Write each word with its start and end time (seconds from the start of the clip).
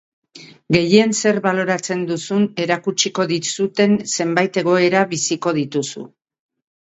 Gehien 0.75 1.11
zer 1.17 1.35
baloratzen 1.43 2.01
duzun 2.11 2.47
erakutsiko 2.63 3.27
dizuten 3.33 3.93
zenbait 4.15 4.59
egoera 4.63 5.05
biziko 5.13 5.55
dituzu. 5.61 6.09